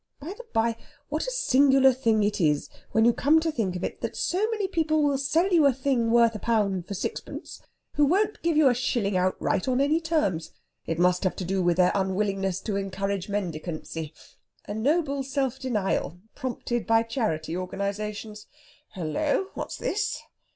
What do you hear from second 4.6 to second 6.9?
people will sell you a thing worth a pound